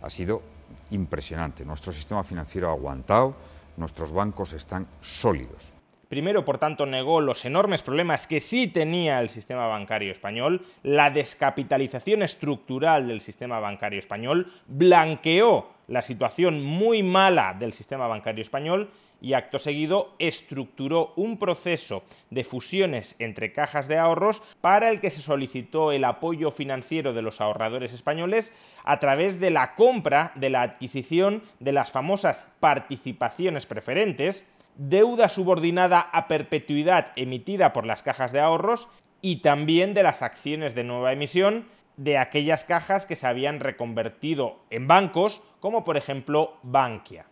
ha 0.00 0.10
sido 0.10 0.42
impresionante. 0.90 1.64
Nuestro 1.64 1.92
sistema 1.92 2.24
financiero 2.24 2.68
ha 2.68 2.72
aguantado, 2.72 3.34
nuestros 3.76 4.12
bancos 4.12 4.52
están 4.52 4.86
sólidos. 5.00 5.72
Primero, 6.12 6.44
por 6.44 6.58
tanto, 6.58 6.84
negó 6.84 7.22
los 7.22 7.46
enormes 7.46 7.82
problemas 7.82 8.26
que 8.26 8.40
sí 8.40 8.66
tenía 8.66 9.18
el 9.18 9.30
sistema 9.30 9.66
bancario 9.66 10.12
español, 10.12 10.60
la 10.82 11.08
descapitalización 11.08 12.22
estructural 12.22 13.08
del 13.08 13.22
sistema 13.22 13.60
bancario 13.60 13.98
español, 13.98 14.52
blanqueó 14.66 15.70
la 15.88 16.02
situación 16.02 16.62
muy 16.62 17.02
mala 17.02 17.54
del 17.58 17.72
sistema 17.72 18.08
bancario 18.08 18.42
español 18.42 18.90
y 19.22 19.34
acto 19.34 19.58
seguido 19.58 20.14
estructuró 20.18 21.12
un 21.16 21.38
proceso 21.38 22.02
de 22.28 22.42
fusiones 22.44 23.14
entre 23.20 23.52
cajas 23.52 23.86
de 23.86 23.96
ahorros 23.96 24.42
para 24.60 24.90
el 24.90 25.00
que 25.00 25.10
se 25.10 25.20
solicitó 25.20 25.92
el 25.92 26.04
apoyo 26.04 26.50
financiero 26.50 27.14
de 27.14 27.22
los 27.22 27.40
ahorradores 27.40 27.92
españoles 27.92 28.52
a 28.84 28.98
través 28.98 29.38
de 29.38 29.50
la 29.50 29.76
compra, 29.76 30.32
de 30.34 30.50
la 30.50 30.62
adquisición 30.62 31.42
de 31.60 31.72
las 31.72 31.92
famosas 31.92 32.48
participaciones 32.58 33.64
preferentes, 33.64 34.44
deuda 34.76 35.28
subordinada 35.28 36.00
a 36.00 36.28
perpetuidad 36.28 37.12
emitida 37.16 37.72
por 37.72 37.86
las 37.86 38.02
cajas 38.02 38.32
de 38.32 38.40
ahorros 38.40 38.88
y 39.20 39.36
también 39.36 39.94
de 39.94 40.02
las 40.02 40.22
acciones 40.22 40.74
de 40.74 40.84
nueva 40.84 41.12
emisión 41.12 41.66
de 41.96 42.18
aquellas 42.18 42.64
cajas 42.64 43.06
que 43.06 43.16
se 43.16 43.26
habían 43.26 43.60
reconvertido 43.60 44.58
en 44.70 44.88
bancos, 44.88 45.42
como 45.60 45.84
por 45.84 45.96
ejemplo 45.96 46.56
Bankia. 46.62 47.26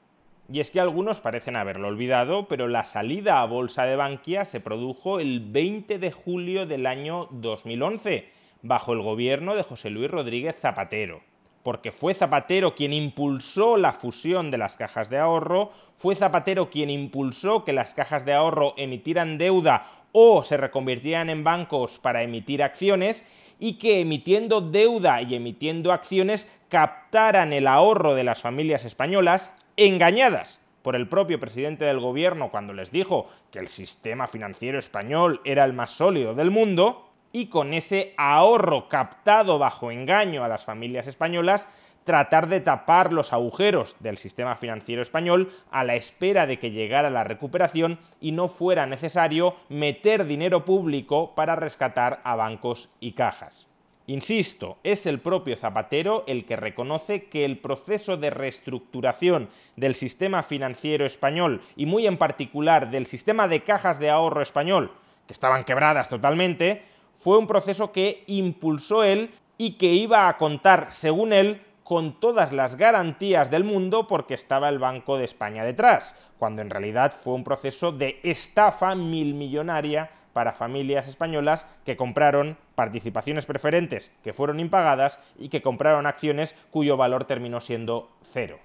Y 0.53 0.61
es 0.61 0.71
que 0.71 0.81
algunos 0.81 1.21
parecen 1.21 1.57
haberlo 1.57 1.89
olvidado, 1.89 2.49
pero 2.49 2.67
la 2.69 2.85
salida 2.85 3.41
a 3.41 3.47
bolsa 3.47 3.87
de 3.87 3.97
Bankia 3.97 4.45
se 4.45 4.61
produjo 4.61 5.21
el 5.21 5.41
20 5.41 5.99
de 5.99 6.13
julio 6.13 6.67
del 6.67 6.87
año 6.87 7.29
2011, 7.31 8.29
bajo 8.63 8.93
el 8.93 9.01
gobierno 9.01 9.55
de 9.55 9.63
José 9.63 9.91
Luis 9.91 10.11
Rodríguez 10.11 10.57
Zapatero. 10.61 11.23
Porque 11.63 11.93
fue 11.93 12.15
Zapatero 12.15 12.75
quien 12.75 12.93
impulsó 12.93 13.77
la 13.77 13.93
fusión 13.93 14.51
de 14.51 14.59
las 14.59 14.77
cajas 14.77 15.11
de 15.11 15.19
ahorro, 15.19 15.73
fue 15.99 16.17
Zapatero 16.17 16.71
quien 16.71 16.89
impulsó 16.91 17.65
que 17.65 17.73
las 17.73 17.95
cajas 17.95 18.25
de 18.25 18.33
ahorro 18.33 18.75
emitieran 18.77 19.37
deuda 19.37 19.87
o 20.13 20.43
se 20.43 20.57
reconvirtieran 20.57 21.29
en 21.31 21.45
bancos 21.45 21.99
para 21.99 22.23
emitir 22.23 22.63
acciones 22.63 23.27
y 23.59 23.75
que 23.75 24.01
emitiendo 24.01 24.61
deuda 24.61 25.21
y 25.23 25.35
emitiendo 25.35 25.93
acciones 25.93 26.51
captaran 26.69 27.53
el 27.53 27.67
ahorro 27.67 28.15
de 28.15 28.25
las 28.25 28.41
familias 28.41 28.85
españolas 28.85 29.55
engañadas 29.77 30.61
por 30.83 30.97
el 30.97 31.09
propio 31.09 31.39
presidente 31.39 31.85
del 31.85 32.01
gobierno 32.01 32.51
cuando 32.51 32.73
les 32.73 32.91
dijo 32.91 33.29
que 33.51 33.59
el 33.59 33.69
sistema 33.69 34.27
financiero 34.27 34.79
español 34.79 35.41
era 35.45 35.65
el 35.65 35.73
más 35.73 35.91
sólido 35.91 36.35
del 36.35 36.51
mundo, 36.51 37.10
y 37.33 37.47
con 37.47 37.75
ese 37.75 38.15
ahorro 38.17 38.89
captado 38.89 39.59
bajo 39.59 39.91
engaño 39.91 40.45
a 40.45 40.49
las 40.49 40.65
familias 40.65 41.07
españolas, 41.07 41.67
tratar 42.05 42.49
de 42.49 42.61
tapar 42.61 43.13
los 43.13 43.33
agujeros 43.33 43.97
del 44.01 44.17
sistema 44.17 44.57
financiero 44.57 45.03
español 45.03 45.53
a 45.71 45.85
la 45.85 45.97
espera 45.97 46.47
de 46.47 46.59
que 46.59 46.71
llegara 46.71 47.11
la 47.11 47.25
recuperación 47.25 47.99
y 48.21 48.33
no 48.33 48.49
fuera 48.49 48.87
necesario 48.87 49.55
meter 49.69 50.27
dinero 50.27 50.65
público 50.65 51.35
para 51.35 51.57
rescatar 51.57 52.21
a 52.25 52.35
bancos 52.37 52.91
y 53.01 53.13
cajas. 53.13 53.67
Insisto, 54.07 54.79
es 54.83 55.07
el 55.07 55.21
propio 55.21 55.57
Zapatero 55.57 56.25
el 56.27 56.45
que 56.45 56.57
reconoce 56.57 57.27
que 57.27 57.45
el 57.45 57.59
proceso 57.59 58.17
de 58.17 58.31
reestructuración 58.31 59.49
del 59.77 59.95
sistema 59.95 60.43
financiero 60.43 61.07
español 61.07 61.63
y 61.77 61.87
muy 61.87 62.09
en 62.09 62.17
particular 62.17 62.91
del 62.91 63.07
sistema 63.07 63.47
de 63.47 63.63
cajas 63.63 64.01
de 64.01 64.11
ahorro 64.11 64.43
español, 64.43 64.91
que 65.29 65.33
estaban 65.33 65.63
quebradas 65.63 66.09
totalmente, 66.09 66.83
fue 67.21 67.37
un 67.37 67.47
proceso 67.47 67.93
que 67.93 68.25
impulsó 68.29 69.05
él 69.05 69.31
y 69.59 69.75
que 69.75 69.93
iba 69.93 70.27
a 70.27 70.39
contar, 70.39 70.89
según 70.91 71.35
él, 71.35 71.61
con 71.85 72.19
todas 72.19 72.55
las 72.55 72.77
garantías 72.77 73.51
del 73.51 73.63
mundo 73.63 74.07
porque 74.07 74.33
estaba 74.33 74.71
el 74.71 74.79
Banco 74.79 75.19
de 75.19 75.25
España 75.25 75.63
detrás, 75.63 76.15
cuando 76.39 76.63
en 76.63 76.71
realidad 76.71 77.13
fue 77.13 77.35
un 77.35 77.45
proceso 77.45 77.93
de 77.93 78.21
estafa 78.23 78.95
milmillonaria 78.95 80.11
para 80.33 80.53
familias 80.53 81.09
españolas 81.09 81.67
que 81.85 81.97
compraron 81.97 82.57
participaciones 82.75 83.45
preferentes 83.45 84.13
que 84.25 84.33
fueron 84.33 84.59
impagadas 84.59 85.19
y 85.39 85.51
que 85.51 85.61
compraron 85.61 86.07
acciones 86.07 86.55
cuyo 86.71 86.97
valor 86.97 87.27
terminó 87.27 87.61
siendo 87.61 88.09
cero. 88.23 88.59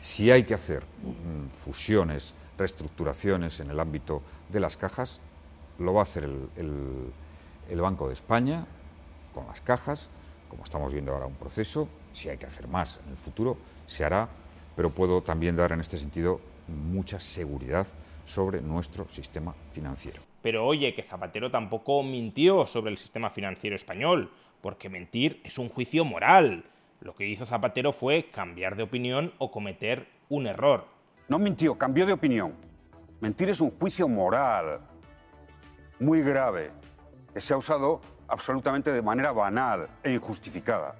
Si 0.00 0.30
hay 0.30 0.44
que 0.44 0.54
hacer 0.54 0.84
mm, 0.84 1.48
fusiones, 1.48 2.34
reestructuraciones 2.56 3.60
en 3.60 3.70
el 3.70 3.78
ámbito 3.78 4.22
de 4.48 4.60
las 4.60 4.78
cajas, 4.78 5.20
lo 5.78 5.92
va 5.92 6.00
a 6.00 6.02
hacer 6.04 6.24
el, 6.24 7.12
Banco 7.78 8.06
de 8.06 8.14
España 8.14 8.66
con 9.34 9.46
las 9.46 9.60
cajas, 9.60 10.10
como 10.48 10.64
estamos 10.64 10.92
viendo 10.92 11.12
ahora 11.12 11.26
un 11.26 11.34
proceso, 11.34 11.88
si 12.12 12.28
hay 12.28 12.38
que 12.38 12.46
hacer 12.46 12.66
más 12.66 13.00
en 13.04 13.10
el 13.10 13.16
futuro, 13.16 13.58
se 13.86 14.04
hará, 14.04 14.28
pero 14.74 14.90
puedo 14.90 15.22
también 15.22 15.56
dar 15.56 15.72
en 15.72 15.80
este 15.80 15.98
sentido 15.98 16.40
mucha 16.66 17.20
seguridad 17.20 17.86
sobre 18.24 18.60
nuestro 18.60 19.08
sistema 19.08 19.54
financiero. 19.72 20.20
Pero 20.42 20.66
oye, 20.66 20.94
que 20.94 21.02
Zapatero 21.02 21.50
tampoco 21.50 22.02
mintió 22.02 22.66
sobre 22.66 22.90
el 22.90 22.98
sistema 22.98 23.30
financiero 23.30 23.76
español, 23.76 24.30
porque 24.62 24.88
mentir 24.88 25.40
es 25.44 25.58
un 25.58 25.68
juicio 25.68 26.04
moral. 26.04 26.64
Lo 27.00 27.14
que 27.14 27.26
hizo 27.26 27.46
Zapatero 27.46 27.92
fue 27.92 28.30
cambiar 28.30 28.76
de 28.76 28.82
opinión 28.82 29.32
o 29.38 29.50
cometer 29.50 30.06
un 30.28 30.46
error. 30.46 30.86
No 31.28 31.38
mintió, 31.38 31.76
cambió 31.76 32.06
de 32.06 32.12
opinión. 32.12 32.54
Mentir 33.20 33.50
es 33.50 33.60
un 33.60 33.70
juicio 33.70 34.08
moral 34.08 34.80
muy 35.98 36.22
grave 36.22 36.70
se 37.36 37.54
ha 37.54 37.56
usado 37.56 38.00
absolutamente 38.28 38.92
de 38.92 39.02
manera 39.02 39.32
banal 39.32 39.88
e 40.02 40.12
injustificada. 40.12 40.96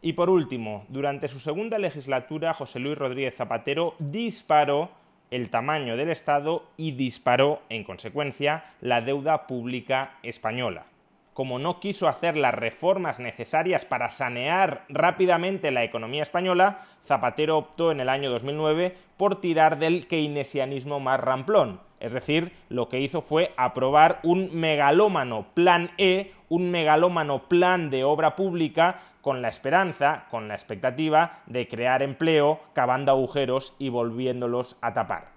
Y 0.00 0.14
por 0.14 0.30
último, 0.30 0.84
durante 0.88 1.28
su 1.28 1.38
segunda 1.38 1.78
legislatura, 1.78 2.54
José 2.54 2.80
Luis 2.80 2.98
Rodríguez 2.98 3.36
Zapatero 3.36 3.94
disparó 4.00 4.90
el 5.30 5.48
tamaño 5.48 5.96
del 5.96 6.10
Estado 6.10 6.64
y 6.76 6.92
disparó, 6.92 7.62
en 7.68 7.84
consecuencia, 7.84 8.64
la 8.80 9.00
deuda 9.00 9.46
pública 9.46 10.18
española. 10.22 10.86
Como 11.34 11.58
no 11.58 11.80
quiso 11.80 12.08
hacer 12.08 12.36
las 12.36 12.52
reformas 12.52 13.18
necesarias 13.18 13.86
para 13.86 14.10
sanear 14.10 14.84
rápidamente 14.90 15.70
la 15.70 15.84
economía 15.84 16.22
española, 16.22 16.82
Zapatero 17.06 17.56
optó 17.56 17.92
en 17.92 18.00
el 18.00 18.10
año 18.10 18.30
2009 18.30 18.94
por 19.16 19.40
tirar 19.40 19.78
del 19.78 20.06
keynesianismo 20.06 21.00
más 21.00 21.18
ramplón, 21.18 21.80
es 22.02 22.12
decir, 22.12 22.52
lo 22.68 22.88
que 22.88 23.00
hizo 23.00 23.22
fue 23.22 23.54
aprobar 23.56 24.18
un 24.24 24.50
megalómano 24.52 25.46
plan 25.54 25.92
E, 25.98 26.32
un 26.48 26.68
megalómano 26.68 27.48
plan 27.48 27.90
de 27.90 28.02
obra 28.02 28.34
pública 28.34 29.00
con 29.20 29.40
la 29.40 29.48
esperanza, 29.48 30.24
con 30.28 30.48
la 30.48 30.54
expectativa 30.54 31.42
de 31.46 31.68
crear 31.68 32.02
empleo, 32.02 32.58
cavando 32.72 33.12
agujeros 33.12 33.76
y 33.78 33.88
volviéndolos 33.88 34.76
a 34.80 34.92
tapar. 34.92 35.28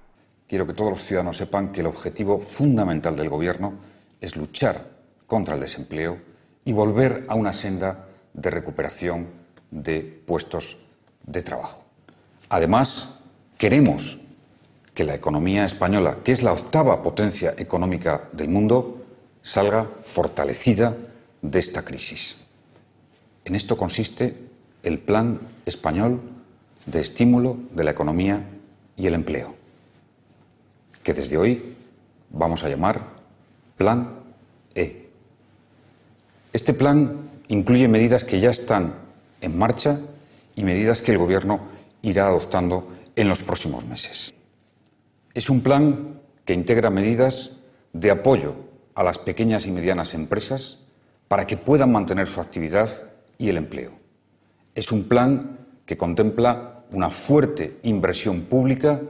Quiero 0.48 0.66
que 0.66 0.74
todos 0.74 0.90
los 0.90 1.04
ciudadanos 1.04 1.38
sepan 1.38 1.72
que 1.72 1.82
el 1.82 1.88
objetivo 1.88 2.40
fundamental 2.40 3.16
del 3.16 3.30
Gobierno 3.30 3.76
es 4.20 4.36
luchar 4.36 4.88
contra 5.28 5.54
el 5.54 5.62
desempleo 5.62 6.18
y 6.66 6.74
volver 6.74 7.26
a 7.28 7.36
una 7.36 7.54
senda 7.54 8.08
de 8.34 8.50
recuperación 8.50 9.28
de 9.70 10.02
puestos 10.26 10.78
de 11.24 11.44
trabajo. 11.44 11.86
Además, 12.50 13.20
queremos 13.60 14.25
que 14.96 15.04
la 15.04 15.14
economía 15.14 15.66
española, 15.66 16.20
que 16.24 16.32
es 16.32 16.42
la 16.42 16.54
octava 16.54 17.02
potencia 17.04 17.54
económica 17.58 18.30
del 18.32 18.48
mundo, 18.48 19.06
salga 19.44 19.88
fortalecida 20.02 20.96
de 21.42 21.60
esta 21.60 21.84
crisis. 21.84 22.38
En 23.44 23.56
esto 23.56 23.78
consiste 23.78 24.36
el 24.82 24.98
Plan 25.00 25.40
Español 25.66 26.22
de 26.86 27.02
Estímulo 27.02 27.58
de 27.72 27.84
la 27.84 27.92
Economía 27.92 28.42
y 28.96 29.06
el 29.06 29.16
Empleo, 29.16 29.54
que 31.04 31.14
desde 31.14 31.38
hoy 31.38 31.76
vamos 32.30 32.64
a 32.64 32.70
llamar 32.70 33.02
Plan 33.78 34.10
E. 34.74 35.10
Este 36.54 36.74
plan 36.74 37.30
incluye 37.50 37.90
medidas 37.90 38.24
que 38.24 38.40
ya 38.40 38.50
están 38.50 38.96
en 39.42 39.58
marcha 39.58 40.00
y 40.56 40.64
medidas 40.64 41.02
que 41.02 41.12
el 41.12 41.18
Gobierno 41.18 41.60
irá 42.02 42.28
adoptando 42.28 42.88
en 43.16 43.28
los 43.28 43.44
próximos 43.44 43.86
meses. 43.86 44.34
Es 45.36 45.50
un 45.50 45.60
plan 45.60 46.22
que 46.46 46.54
integra 46.54 46.90
medidas 46.90 47.52
de 47.92 48.10
apoyo 48.10 48.56
a 48.96 49.04
las 49.04 49.18
pequeñas 49.18 49.68
y 49.68 49.72
medianas 49.72 50.14
empresas 50.14 50.80
para 51.28 51.46
que 51.46 51.58
puedan 51.58 51.92
mantener 51.92 52.28
su 52.28 52.40
actividad 52.40 52.90
y 53.38 53.50
el 53.50 53.58
empleo. 53.58 53.92
Es 54.76 54.94
un 54.94 55.10
plan 55.10 55.60
que 55.86 55.98
contempla 55.98 56.86
una 56.90 57.10
fuerte 57.10 57.78
inversión 57.84 58.44
pública 58.44 59.02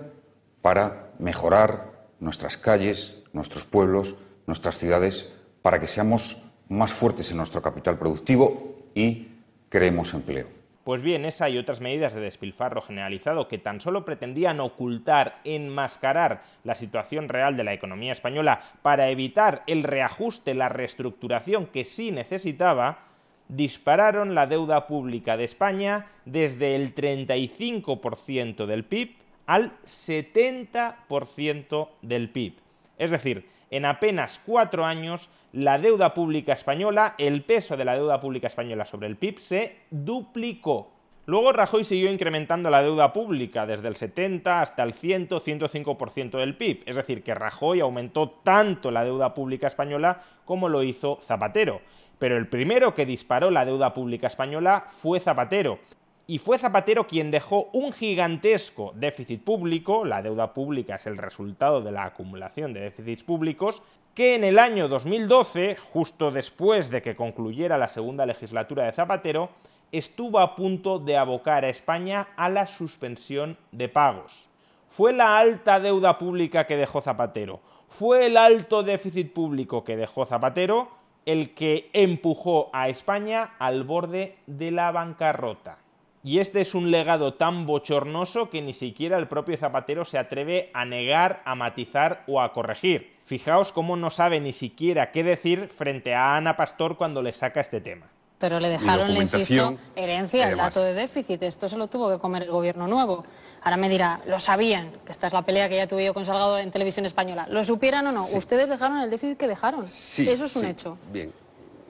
para 0.63 1.11
mejorar 1.19 2.07
nuestras 2.19 2.57
calles, 2.57 3.17
nuestros 3.31 3.63
pueblos, 3.65 4.15
nuestras 4.47 4.79
ciudades, 4.79 5.29
para 5.61 5.79
que 5.79 5.87
seamos 5.87 6.41
más 6.69 6.91
fuertes 6.91 7.29
en 7.29 7.37
nuestro 7.37 7.61
capital 7.61 7.99
productivo 7.99 8.79
y 8.95 9.27
creemos 9.69 10.15
empleo. 10.15 10.54
Pues 10.85 11.01
bien, 11.01 11.25
esa 11.25 11.49
y 11.49 11.57
otras 11.57 11.81
medidas 11.81 12.13
de 12.13 12.21
despilfarro 12.21 12.83
generalizado 12.83 13.47
que 13.47 13.57
tan 13.57 13.81
solo 13.81 14.05
pretendían 14.05 14.59
ocultar, 14.59 15.39
enmascarar 15.43 16.43
la 16.63 16.75
situación 16.75 17.27
real 17.27 17.57
de 17.57 17.63
la 17.63 17.73
economía 17.73 18.11
española 18.11 18.61
para 18.83 19.09
evitar 19.09 19.63
el 19.65 19.81
reajuste, 19.81 20.53
la 20.53 20.69
reestructuración 20.69 21.65
que 21.65 21.85
sí 21.85 22.11
necesitaba, 22.11 22.99
dispararon 23.47 24.35
la 24.35 24.45
deuda 24.45 24.85
pública 24.85 25.37
de 25.37 25.45
España 25.45 26.05
desde 26.25 26.75
el 26.75 26.93
35% 26.93 28.67
del 28.67 28.85
PIB 28.85 29.15
al 29.47 29.71
70% 29.85 31.89
del 32.03 32.29
PIB. 32.29 32.64
Es 32.97 33.11
decir, 33.11 33.49
en 33.71 33.85
apenas 33.85 34.41
cuatro 34.45 34.85
años, 34.85 35.29
la 35.51 35.79
deuda 35.79 36.13
pública 36.13 36.53
española, 36.53 37.15
el 37.17 37.43
peso 37.43 37.77
de 37.77 37.85
la 37.85 37.95
deuda 37.95 38.19
pública 38.19 38.47
española 38.47 38.85
sobre 38.85 39.07
el 39.07 39.17
PIB 39.17 39.39
se 39.39 39.77
duplicó. 39.89 40.91
Luego 41.27 41.51
Rajoy 41.51 41.83
siguió 41.83 42.11
incrementando 42.11 42.69
la 42.69 42.83
deuda 42.83 43.11
pública 43.11 43.65
desde 43.65 43.87
el 43.87 43.95
70 43.95 44.61
hasta 44.61 44.83
el 44.83 44.93
100-105% 44.93 46.37
del 46.37 46.55
PIB, 46.55 46.83
es 46.85 46.95
decir, 46.95 47.23
que 47.23 47.33
Rajoy 47.33 47.79
aumentó 47.79 48.29
tanto 48.43 48.91
la 48.91 49.03
deuda 49.03 49.33
pública 49.33 49.65
española 49.65 50.21
como 50.45 50.69
lo 50.69 50.83
hizo 50.83 51.17
Zapatero. 51.21 51.81
Pero 52.19 52.37
el 52.37 52.47
primero 52.47 52.93
que 52.93 53.07
disparó 53.07 53.49
la 53.49 53.65
deuda 53.65 53.93
pública 53.93 54.27
española 54.27 54.85
fue 54.87 55.19
Zapatero, 55.19 55.79
y 56.27 56.39
fue 56.39 56.57
Zapatero 56.57 57.05
quien 57.05 57.29
dejó 57.29 57.69
un 57.73 57.91
gigantesco 57.91 58.93
déficit 58.95 59.43
público, 59.43 60.05
la 60.05 60.21
deuda 60.21 60.53
pública 60.53 60.95
es 60.95 61.05
el 61.05 61.17
resultado 61.17 61.81
de 61.81 61.91
la 61.91 62.05
acumulación 62.05 62.73
de 62.73 62.81
déficits 62.81 63.23
públicos, 63.23 63.83
que 64.15 64.35
en 64.35 64.43
el 64.43 64.57
año 64.57 64.87
2012, 64.87 65.75
justo 65.75 66.31
después 66.31 66.89
de 66.89 67.01
que 67.01 67.15
concluyera 67.15 67.77
la 67.77 67.89
segunda 67.89 68.25
legislatura 68.25 68.85
de 68.85 68.93
Zapatero, 68.93 69.49
estuvo 69.91 70.39
a 70.39 70.55
punto 70.55 70.99
de 70.99 71.17
abocar 71.17 71.63
a 71.63 71.69
España 71.69 72.29
a 72.37 72.49
la 72.49 72.65
suspensión 72.65 73.57
de 73.71 73.89
pagos. 73.89 74.49
Fue 74.89 75.13
la 75.13 75.37
alta 75.37 75.79
deuda 75.79 76.17
pública 76.17 76.65
que 76.65 76.77
dejó 76.77 77.01
Zapatero, 77.01 77.59
fue 77.89 78.25
el 78.25 78.37
alto 78.37 78.83
déficit 78.83 79.31
público 79.31 79.83
que 79.83 79.95
dejó 79.95 80.25
Zapatero 80.25 80.89
el 81.25 81.53
que 81.53 81.89
empujó 81.93 82.69
a 82.73 82.89
España 82.89 83.55
al 83.57 83.83
borde 83.83 84.37
de 84.47 84.71
la 84.71 84.91
bancarrota. 84.91 85.79
Y 86.25 86.39
este 86.39 86.59
es 86.59 86.73
un 86.73 86.89
legado 86.89 87.35
tan 87.35 87.67
bochornoso 87.67 88.49
que 88.49 88.59
ni 88.59 88.73
siquiera 88.73 89.19
el 89.19 89.27
propio 89.27 89.55
Zapatero 89.57 90.05
se 90.05 90.17
atreve 90.17 90.71
a 90.73 90.83
negar, 90.83 91.43
a 91.45 91.53
matizar 91.53 92.23
o 92.25 92.41
a 92.41 92.51
corregir. 92.51 93.13
Fijaos 93.25 93.71
cómo 93.71 93.95
no 93.95 94.09
sabe 94.09 94.39
ni 94.39 94.51
siquiera 94.51 95.11
qué 95.11 95.23
decir 95.23 95.67
frente 95.67 96.15
a 96.15 96.35
Ana 96.35 96.57
Pastor 96.57 96.97
cuando 96.97 97.21
le 97.21 97.31
saca 97.31 97.61
este 97.61 97.79
tema. 97.79 98.07
Pero 98.39 98.59
le 98.59 98.69
dejaron, 98.69 99.13
le 99.13 99.19
insisto, 99.19 99.77
herencia, 99.95 100.49
el 100.49 100.57
dato 100.57 100.81
de 100.81 100.95
déficit. 100.95 101.43
Esto 101.43 101.69
se 101.69 101.77
lo 101.77 101.89
tuvo 101.89 102.09
que 102.09 102.17
comer 102.17 102.41
el 102.41 102.49
gobierno 102.49 102.87
nuevo. 102.87 103.23
Ahora 103.61 103.77
me 103.77 103.87
dirá, 103.87 104.19
lo 104.27 104.39
sabían, 104.39 104.89
que 105.05 105.11
esta 105.11 105.27
es 105.27 105.33
la 105.33 105.43
pelea 105.43 105.69
que 105.69 105.75
ya 105.75 105.85
tuve 105.85 106.05
yo 106.05 106.15
con 106.15 106.25
Salgado 106.25 106.57
en 106.57 106.71
televisión 106.71 107.05
española. 107.05 107.45
¿Lo 107.51 107.63
supieran 107.63 108.07
o 108.07 108.11
no? 108.11 108.25
Ustedes 108.29 108.69
dejaron 108.69 108.97
el 108.97 109.11
déficit 109.11 109.37
que 109.37 109.47
dejaron. 109.47 109.87
Sí, 109.87 110.27
Eso 110.27 110.45
es 110.45 110.55
un 110.55 110.65
hecho. 110.65 110.97
Bien, 111.13 111.31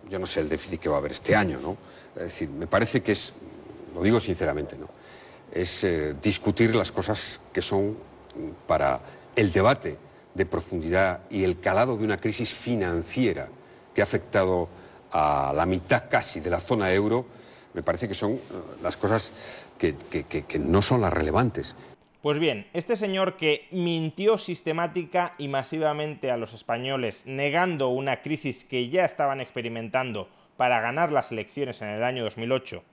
yo 0.09 0.19
no 0.19 0.25
sé 0.25 0.41
el 0.41 0.49
déficit 0.49 0.81
que 0.81 0.89
va 0.89 0.95
a 0.95 0.99
haber 0.99 1.13
este 1.13 1.37
año, 1.37 1.57
¿no? 1.61 1.77
Es 2.17 2.23
decir, 2.23 2.49
me 2.49 2.67
parece 2.67 3.01
que 3.01 3.13
es 3.13 3.33
lo 3.95 4.03
digo 4.03 4.19
sinceramente, 4.19 4.77
¿no? 4.77 4.89
es 5.51 5.83
eh, 5.85 6.13
discutir 6.21 6.75
las 6.75 6.91
cosas 6.91 7.39
que 7.53 7.61
son 7.61 7.97
para 8.67 8.99
el 9.35 9.51
debate 9.51 9.97
de 10.33 10.45
profundidad 10.45 11.21
y 11.29 11.43
el 11.45 11.59
calado 11.59 11.97
de 11.97 12.03
una 12.03 12.17
crisis 12.17 12.53
financiera 12.53 13.47
que 13.93 14.01
ha 14.01 14.03
afectado 14.03 14.67
a 15.11 15.53
la 15.55 15.65
mitad 15.65 16.09
casi 16.09 16.41
de 16.41 16.49
la 16.49 16.59
zona 16.59 16.93
euro, 16.93 17.25
me 17.73 17.81
parece 17.81 18.09
que 18.09 18.13
son 18.13 18.33
eh, 18.33 18.39
las 18.83 18.97
cosas 18.97 19.31
que, 19.77 19.95
que 19.95 20.59
no 20.59 20.81
son 20.81 21.01
las 21.01 21.13
relevantes. 21.13 21.75
Pues 22.21 22.39
bien, 22.39 22.67
este 22.73 22.95
señor 22.95 23.37
que 23.37 23.67
mintió 23.71 24.37
sistemática 24.37 25.35
y 25.37 25.47
masivamente 25.47 26.31
a 26.31 26.37
los 26.37 26.53
españoles, 26.53 27.25
negando 27.27 27.89
una 27.89 28.21
crisis 28.21 28.65
que 28.65 28.89
ya 28.89 29.05
estaban 29.05 29.39
experimentando 29.39 30.27
para 30.57 30.81
ganar 30.81 31.11
las 31.11 31.31
elecciones 31.31 31.81
en 31.81 31.89
el 31.89 32.03
año 32.03 32.23
2008, 32.23 32.83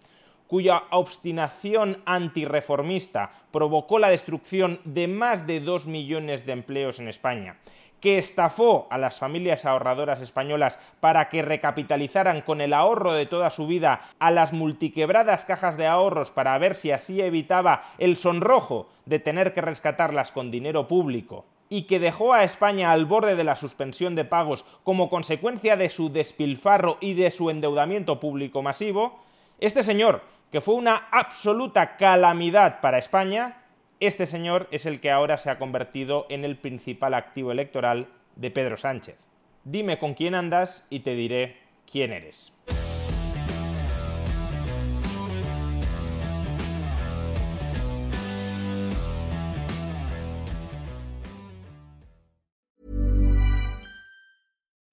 cuya 0.52 0.82
obstinación 0.90 2.02
antirreformista 2.04 3.32
provocó 3.50 3.98
la 3.98 4.10
destrucción 4.10 4.80
de 4.84 5.08
más 5.08 5.46
de 5.46 5.60
2 5.60 5.86
millones 5.86 6.44
de 6.44 6.52
empleos 6.52 7.00
en 7.00 7.08
España, 7.08 7.56
que 8.00 8.18
estafó 8.18 8.86
a 8.90 8.98
las 8.98 9.18
familias 9.18 9.64
ahorradoras 9.64 10.20
españolas 10.20 10.78
para 11.00 11.30
que 11.30 11.40
recapitalizaran 11.40 12.42
con 12.42 12.60
el 12.60 12.74
ahorro 12.74 13.14
de 13.14 13.24
toda 13.24 13.48
su 13.48 13.66
vida 13.66 14.02
a 14.18 14.30
las 14.30 14.52
multiquebradas 14.52 15.46
cajas 15.46 15.78
de 15.78 15.86
ahorros 15.86 16.30
para 16.30 16.58
ver 16.58 16.74
si 16.74 16.90
así 16.90 17.22
evitaba 17.22 17.84
el 17.96 18.18
sonrojo 18.18 18.90
de 19.06 19.20
tener 19.20 19.54
que 19.54 19.62
rescatarlas 19.62 20.32
con 20.32 20.50
dinero 20.50 20.86
público, 20.86 21.46
y 21.70 21.84
que 21.84 21.98
dejó 21.98 22.34
a 22.34 22.44
España 22.44 22.92
al 22.92 23.06
borde 23.06 23.36
de 23.36 23.44
la 23.44 23.56
suspensión 23.56 24.14
de 24.14 24.26
pagos 24.26 24.66
como 24.84 25.08
consecuencia 25.08 25.78
de 25.78 25.88
su 25.88 26.12
despilfarro 26.12 26.98
y 27.00 27.14
de 27.14 27.30
su 27.30 27.48
endeudamiento 27.48 28.20
público 28.20 28.60
masivo, 28.60 29.18
este 29.58 29.84
señor, 29.84 30.20
que 30.52 30.60
fue 30.60 30.74
una 30.74 31.08
absoluta 31.10 31.96
calamidad 31.96 32.80
para 32.82 32.98
España, 32.98 33.62
este 34.00 34.26
señor 34.26 34.68
es 34.70 34.84
el 34.84 35.00
que 35.00 35.10
ahora 35.10 35.38
se 35.38 35.48
ha 35.48 35.58
convertido 35.58 36.26
en 36.28 36.44
el 36.44 36.58
principal 36.58 37.14
activo 37.14 37.52
electoral 37.52 38.08
de 38.36 38.50
Pedro 38.50 38.76
Sánchez. 38.76 39.16
Dime 39.64 39.98
con 39.98 40.12
quién 40.12 40.34
andas 40.34 40.86
y 40.90 41.00
te 41.00 41.14
diré 41.14 41.56
quién 41.90 42.12
eres. 42.12 42.52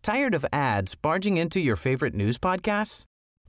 Tired 0.02 0.34
of 0.34 0.46
ads 0.54 0.96
barging 0.96 1.38
into 1.38 1.60
your 1.60 1.76
favorite 1.76 2.16
news 2.16 2.40
podcasts? 2.40 3.09